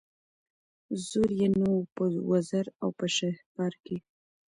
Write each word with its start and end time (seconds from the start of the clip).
زور 1.07 1.29
یې 1.39 1.47
نه 1.59 1.65
وو 1.71 1.79
په 1.95 2.03
وزر 2.31 2.65
او 2.81 2.89
په 2.99 3.05
شهپر 3.15 3.71
کي 3.85 3.97